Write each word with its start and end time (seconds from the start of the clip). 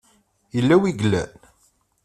Yella 0.55 0.75
wi 0.81 0.87
i 0.91 0.93
yellan?. 0.99 1.31